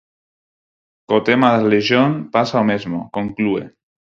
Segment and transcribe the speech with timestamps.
[1.07, 3.63] Co tema da relixión pasa o mesmo, conclúe.